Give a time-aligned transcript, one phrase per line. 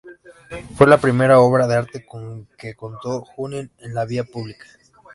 [0.75, 4.65] Fue la primera obra de arte con que contó Junín en la vía pública.